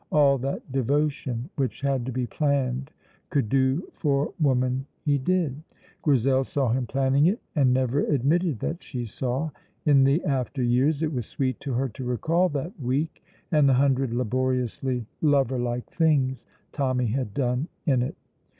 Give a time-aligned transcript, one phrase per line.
[0.11, 2.89] All that devotion which had to be planned
[3.29, 5.61] could do for woman he did.
[6.01, 9.51] Grizel saw him planning it and never admitted that she saw.
[9.85, 13.75] In the after years it was sweet to her to recall that week and the
[13.75, 18.15] hundred laboriously lover like things Tommy had done in it.